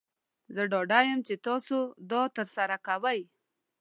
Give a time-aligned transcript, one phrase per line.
[0.55, 1.77] زه ډاډه یم چې تاسو
[2.11, 3.21] دا ترسره کوئ.